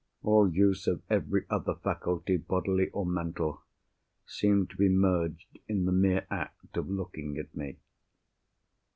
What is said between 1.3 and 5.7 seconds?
other faculty, bodily or mental, seemed to be merged